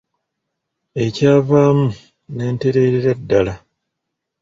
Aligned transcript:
Ekyavaamu 1.03 1.87
ne 2.35 2.43
ntereerera 2.53 3.11
ddala. 3.19 3.53